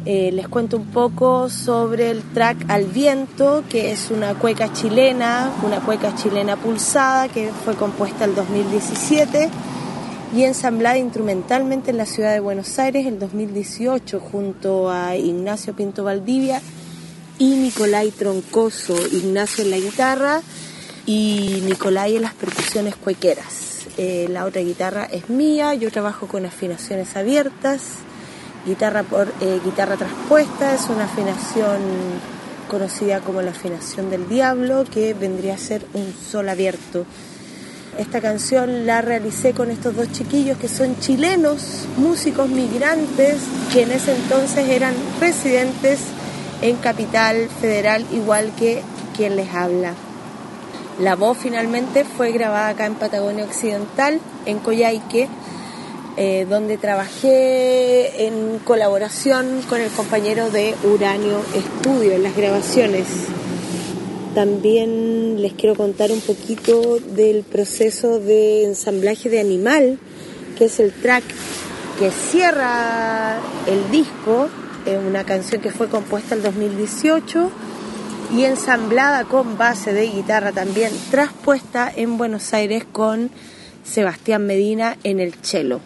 [0.08, 5.52] Eh, les cuento un poco sobre el track Al Viento, que es una cueca chilena,
[5.64, 9.50] una cueca chilena pulsada que fue compuesta el 2017
[10.36, 16.04] y ensamblada instrumentalmente en la ciudad de Buenos Aires el 2018 junto a Ignacio Pinto
[16.04, 16.62] Valdivia
[17.38, 20.42] y Nicolai Troncoso, Ignacio en la guitarra
[21.06, 23.86] y Nicolai en las percusiones cuequeras.
[23.98, 27.82] Eh, la otra guitarra es mía, yo trabajo con afinaciones abiertas
[28.66, 31.80] Guitarra por eh, guitarra traspuesta es una afinación
[32.68, 37.06] conocida como la afinación del diablo, que vendría a ser un sol abierto.
[38.00, 43.38] Esta canción la realicé con estos dos chiquillos que son chilenos, músicos migrantes,
[43.72, 46.00] que en ese entonces eran residentes
[46.66, 48.82] en Capital Federal, igual que
[49.16, 49.93] quien les habla.
[50.99, 55.28] La voz finalmente fue grabada acá en Patagonia Occidental, en Coyhaique,
[56.18, 63.05] eh, donde trabajé en colaboración con el compañero de Uranio Estudio en las grabaciones.
[64.34, 69.99] También les quiero contar un poquito del proceso de ensamblaje de Animal,
[70.57, 71.24] que es el track
[71.99, 73.38] que cierra
[73.68, 74.49] el disco,
[74.86, 77.52] es una canción que fue compuesta en 2018
[78.36, 83.30] y ensamblada con base de guitarra también, traspuesta en Buenos Aires con
[83.84, 85.80] Sebastián Medina en el cello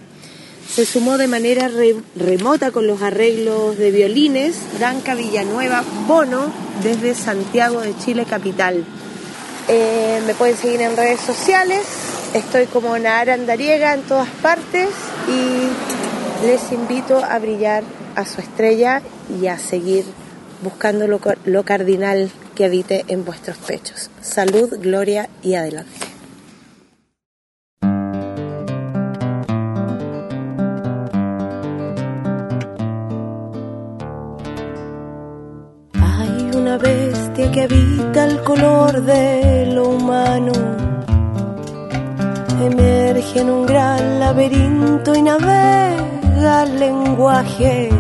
[0.74, 1.70] se sumó de manera
[2.16, 6.52] remota con los arreglos de violines Branca Villanueva Bono
[6.84, 8.86] desde Santiago de Chile capital.
[9.68, 11.86] Eh, me pueden seguir en redes sociales,
[12.36, 14.90] estoy como Nahara Andariega en todas partes
[15.28, 17.84] y les invito a brillar
[18.20, 19.02] a su estrella
[19.42, 20.06] y a seguir
[20.64, 24.10] buscando lo cardinal que habite en vuestros pechos.
[24.22, 26.10] Salud, gloria y adelante.
[37.48, 40.52] que habita el color de lo humano.
[42.62, 47.99] Emerge en un gran laberinto y navega el lenguaje.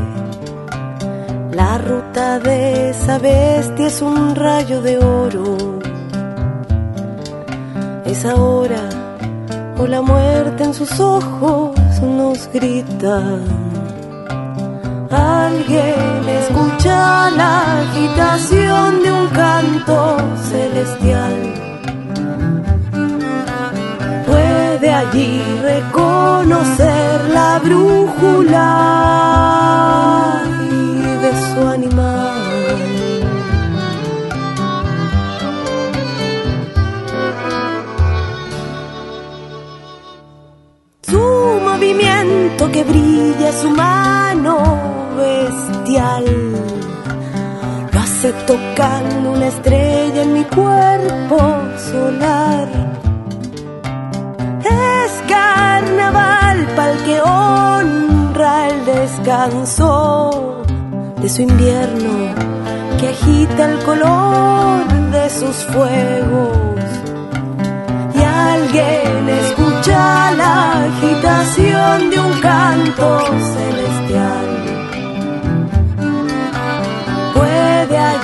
[1.51, 5.79] La ruta de esa bestia es un rayo de oro.
[8.05, 8.89] Es ahora
[9.77, 13.23] o la muerte en sus ojos nos grita
[15.09, 20.17] Alguien escucha la agitación de un canto
[20.51, 21.53] celestial.
[24.27, 28.59] Puede allí reconocer la brújula
[42.71, 44.63] que brilla su mano
[45.17, 46.25] bestial.
[47.91, 51.39] Lo hace tocando una estrella en mi cuerpo
[51.91, 52.67] solar.
[54.63, 60.63] Es carnaval para el que honra el descanso
[61.21, 62.33] de su invierno
[62.99, 66.57] que agita el color de sus fuegos.
[68.13, 69.29] Y alguien
[69.89, 73.19] la agitación de un canto
[73.55, 74.49] celestial.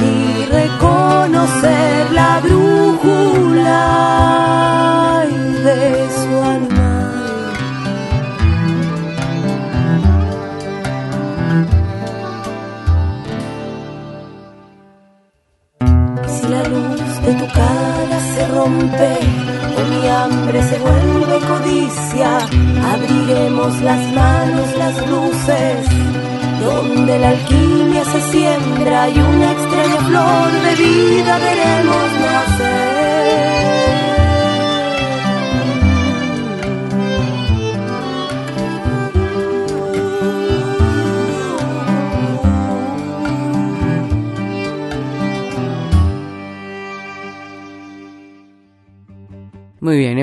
[0.01, 3.83] y reconocer la brújula
[5.63, 7.55] de su animal.
[16.27, 19.44] Si la luz de tu cara se rompe
[20.23, 22.37] hambre se vuelve codicia,
[22.93, 25.85] abriremos las manos, las luces
[26.63, 32.54] donde la alquimia se siembra y una extraña flor de vida veremos nacer.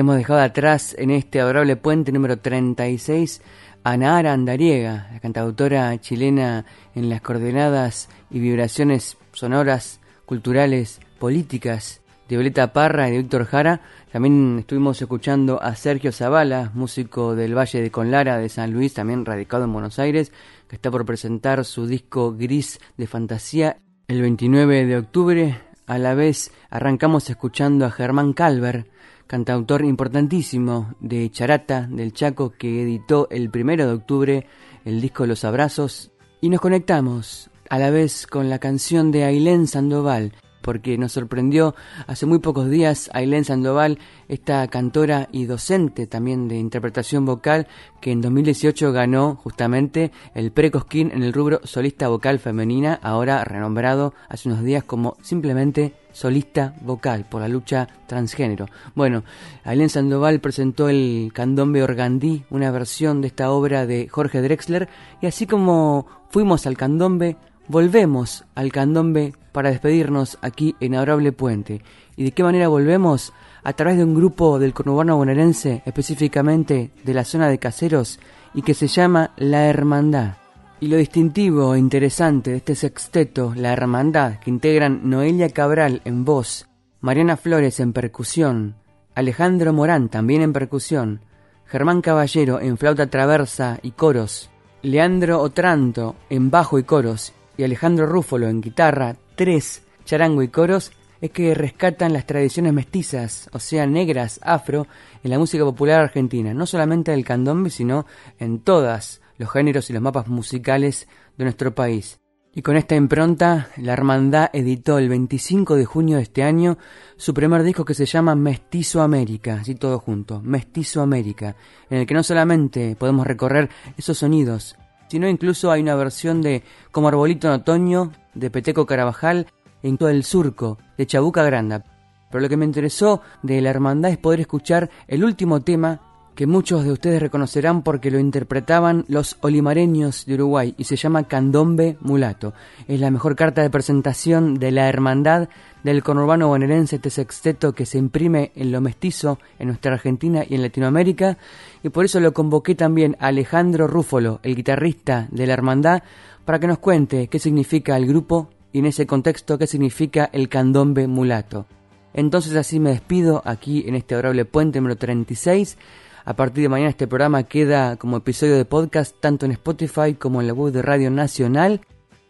[0.03, 3.41] Hemos dejado atrás en este adorable puente número 36
[3.85, 12.35] a Nara Andariega, la cantautora chilena en las coordenadas y vibraciones sonoras, culturales, políticas de
[12.35, 13.79] Violeta Parra y de Víctor Jara.
[14.11, 19.23] También estuvimos escuchando a Sergio Zavala, músico del Valle de Conlara de San Luis, también
[19.23, 20.33] radicado en Buenos Aires,
[20.67, 23.77] que está por presentar su disco Gris de Fantasía
[24.09, 25.61] el 29 de octubre.
[25.87, 28.91] A la vez arrancamos escuchando a Germán Calver,
[29.27, 34.47] cantautor importantísimo de Charata del Chaco, que editó el 1 de octubre
[34.85, 36.11] el disco Los Abrazos.
[36.41, 40.33] Y nos conectamos a la vez con la canción de Ailén Sandoval,
[40.63, 41.75] porque nos sorprendió
[42.07, 47.67] hace muy pocos días Ailén Sandoval, esta cantora y docente también de interpretación vocal,
[48.01, 54.13] que en 2018 ganó justamente el Precosquín en el rubro solista vocal femenina, ahora renombrado
[54.29, 58.67] hace unos días como simplemente solista vocal por la lucha transgénero.
[58.95, 59.23] Bueno,
[59.63, 64.87] Ailén Sandoval presentó el Candombe Organdí, una versión de esta obra de Jorge Drexler,
[65.21, 67.35] y así como fuimos al candombe,
[67.67, 71.81] volvemos al candombe para despedirnos aquí en Adorable Puente.
[72.15, 73.33] ¿Y de qué manera volvemos?
[73.63, 78.19] A través de un grupo del conurbano bonaerense, específicamente de la zona de Caseros,
[78.53, 80.37] y que se llama La Hermandad.
[80.79, 86.25] Y lo distintivo e interesante de este sexteto, La Hermandad, que integran Noelia Cabral en
[86.25, 86.67] voz,
[86.99, 88.75] Mariana Flores en percusión,
[89.15, 91.21] Alejandro Morán también en percusión,
[91.65, 94.49] Germán Caballero en flauta traversa y coros,
[94.81, 100.91] Leandro Otranto en bajo y coros y Alejandro Rúfolo en guitarra, tres, charango y coros,
[101.21, 104.87] es que rescatan las tradiciones mestizas, o sea, negras, afro,
[105.23, 108.05] en la música popular argentina, no solamente del candombe, sino
[108.39, 112.19] en todos los géneros y los mapas musicales de nuestro país.
[112.55, 116.77] Y con esta impronta, la Hermandad editó el 25 de junio de este año
[117.15, 121.55] su primer disco que se llama Mestizo América, así todo junto, Mestizo América,
[121.89, 124.75] en el que no solamente podemos recorrer esos sonidos,
[125.07, 129.47] sino incluso hay una versión de Como Arbolito en Otoño, de Peteco Carabajal,
[129.81, 131.83] en todo el surco, de Chabuca Granda.
[132.31, 136.47] Pero lo que me interesó de la hermandad es poder escuchar el último tema que
[136.47, 141.97] muchos de ustedes reconocerán porque lo interpretaban los olimareños de Uruguay y se llama Candombe
[142.01, 142.53] Mulato.
[142.87, 145.49] Es la mejor carta de presentación de la hermandad
[145.83, 150.55] del conurbano bonaerense, este sexteto que se imprime en lo mestizo en nuestra Argentina y
[150.55, 151.37] en Latinoamérica
[151.83, 156.03] y por eso lo convoqué también a Alejandro Rúfolo, el guitarrista de la hermandad,
[156.45, 160.49] para que nos cuente qué significa el grupo y en ese contexto qué significa el
[160.49, 161.67] candombe mulato.
[162.13, 165.77] Entonces así me despido aquí en este adorable puente número 36
[166.25, 170.41] a partir de mañana este programa queda como episodio de podcast tanto en Spotify como
[170.41, 171.81] en la web de Radio Nacional.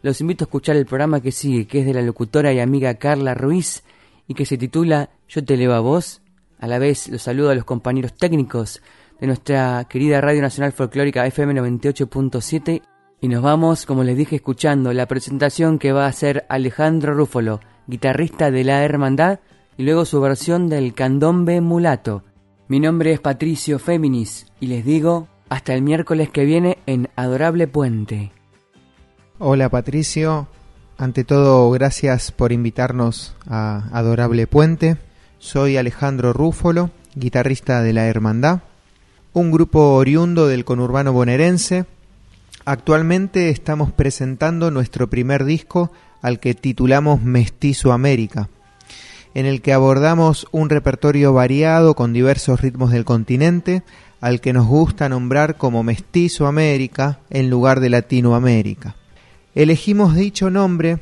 [0.02, 2.94] Los invito a escuchar el programa que sigue, que es de la locutora y amiga
[2.94, 3.84] Carla Ruiz
[4.26, 6.22] y que se titula Yo te leo a vos.
[6.58, 8.82] A la vez los saludo a los compañeros técnicos
[9.20, 12.82] de nuestra querida Radio Nacional Folclórica FM 98.7
[13.20, 17.60] y nos vamos, como les dije, escuchando la presentación que va a hacer Alejandro Rúfolo,
[17.86, 19.40] guitarrista de la Hermandad,
[19.76, 22.22] y luego su versión del Candombe Mulato.
[22.66, 27.68] Mi nombre es Patricio Féminis y les digo hasta el miércoles que viene en Adorable
[27.68, 28.32] Puente.
[29.38, 30.48] Hola Patricio,
[30.96, 34.96] ante todo gracias por invitarnos a Adorable Puente.
[35.38, 38.60] Soy Alejandro Rúfolo, guitarrista de La Hermandad,
[39.34, 41.84] un grupo oriundo del conurbano bonaerense.
[42.64, 45.92] Actualmente estamos presentando nuestro primer disco
[46.22, 48.48] al que titulamos Mestizo América
[49.34, 53.82] en el que abordamos un repertorio variado con diversos ritmos del continente,
[54.20, 58.96] al que nos gusta nombrar como Mestizo América en lugar de Latinoamérica.
[59.54, 60.98] Elegimos dicho nombre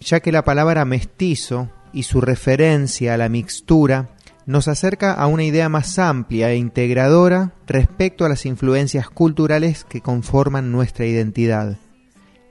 [0.00, 4.10] ya que la palabra mestizo y su referencia a la mixtura
[4.44, 10.00] nos acerca a una idea más amplia e integradora respecto a las influencias culturales que
[10.00, 11.78] conforman nuestra identidad.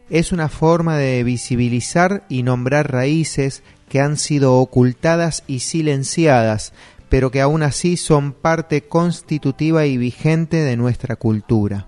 [0.09, 6.73] Es una forma de visibilizar y nombrar raíces que han sido ocultadas y silenciadas,
[7.09, 11.87] pero que aún así son parte constitutiva y vigente de nuestra cultura.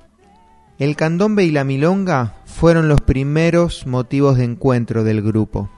[0.80, 5.70] El candombe y la milonga fueron los primeros motivos de encuentro del grupo.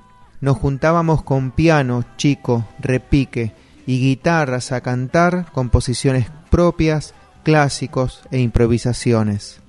[0.42, 3.54] Nos juntábamos con piano, chico, repique
[3.86, 7.14] y guitarras a cantar composiciones propias,
[7.44, 9.62] clásicos e improvisaciones.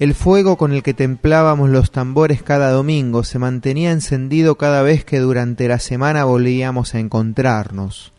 [0.00, 5.04] El fuego con el que templábamos los tambores cada domingo se mantenía encendido cada vez
[5.04, 8.12] que durante la semana volvíamos a encontrarnos.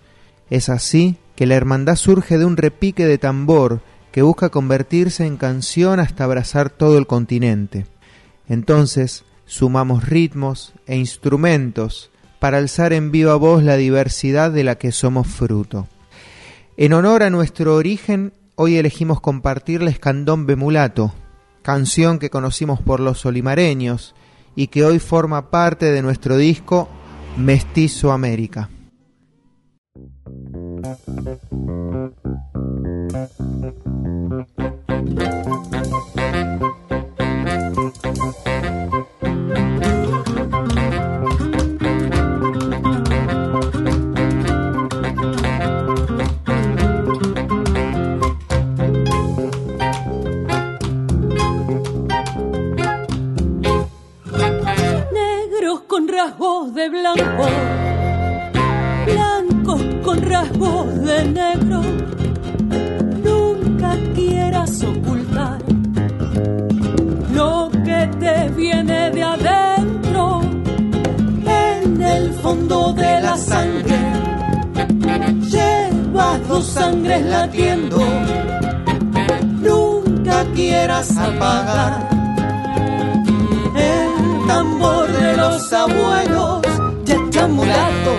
[0.49, 3.81] Es así que la hermandad surge de un repique de tambor
[4.13, 7.85] que busca convertirse en canción hasta abrazar todo el continente.
[8.47, 12.09] Entonces sumamos ritmos e instrumentos
[12.39, 15.89] para alzar en viva voz la diversidad de la que somos fruto.
[16.77, 21.13] En honor a nuestro origen, hoy elegimos compartirles Candombe Mulato,
[21.65, 24.13] canción que conocimos por los solimareños
[24.55, 26.87] y que hoy forma parte de nuestro disco
[27.37, 28.69] Mestizo América.
[57.13, 57.45] Blanco,
[59.05, 61.81] blancos con rasgos de negro.
[63.23, 65.59] Nunca quieras ocultar
[67.31, 70.41] lo que te viene de adentro,
[71.45, 73.99] en el fondo de la sangre.
[75.51, 77.99] Llevas dos sangres latiendo,
[79.61, 82.09] nunca quieras apagar
[83.75, 86.54] el tambor de los abuelos.
[87.75, 88.15] Chachamulato,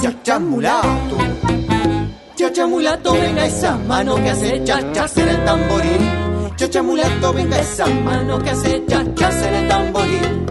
[0.00, 1.16] chachamulato,
[2.34, 6.56] chachamulato, venga esa mano que hace chachas en el tamborín.
[6.56, 10.46] Chachamulato, venga esa mano que hace chachas en el tamborín.